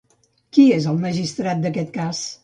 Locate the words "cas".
1.99-2.23